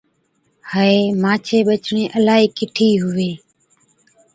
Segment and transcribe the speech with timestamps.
[0.73, 3.31] هَئي، مانڇين ٻچڙين الاهي ڪِٺي هُوي؟